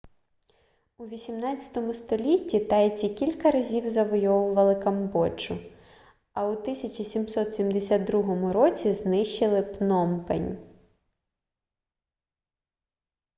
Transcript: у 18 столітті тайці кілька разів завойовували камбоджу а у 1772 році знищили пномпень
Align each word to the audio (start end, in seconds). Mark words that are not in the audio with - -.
у 0.97 1.05
18 1.07 1.95
столітті 1.95 2.59
тайці 2.59 3.09
кілька 3.09 3.51
разів 3.51 3.89
завойовували 3.89 4.75
камбоджу 4.75 5.57
а 6.33 6.47
у 6.47 6.51
1772 6.51 8.53
році 8.53 8.93
знищили 8.93 9.61
пномпень 9.61 10.57